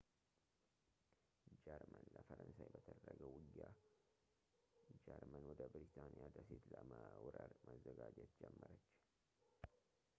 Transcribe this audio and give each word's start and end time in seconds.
ጀርመን 1.63 2.05
ለፈረንሳይ 2.13 2.69
በተደረገው 2.75 3.29
ውጊያ 3.35 3.65
ጀርመን 5.07 5.43
ወደ 5.49 5.61
ብሪታንያ 5.73 6.23
ደሴት 6.37 6.65
ለመውረር 6.73 7.51
መዘጋጀት 7.69 8.33
ጀመረች 8.41 8.87